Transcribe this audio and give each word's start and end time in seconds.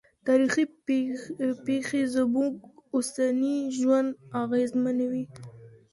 تاریخي 0.27 0.63
پېښې 1.65 2.01
زموږ 2.15 2.51
اوسنی 2.95 3.57
ژوند 3.77 4.09
اغېزمنوي. 4.43 5.25